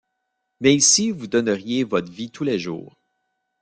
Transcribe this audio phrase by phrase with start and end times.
[0.61, 2.97] Mais ici vous donneriez votre vie tous les jours!